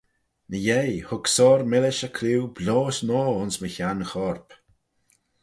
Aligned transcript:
Ny-yeih 0.49 1.05
hug 1.07 1.25
soar 1.35 1.61
millish 1.71 2.03
y 2.07 2.09
clieau 2.15 2.45
bioys 2.57 2.97
noa 3.07 3.27
ayns 3.37 3.55
my 3.61 3.69
henn 3.75 4.01
chorp. 4.11 4.47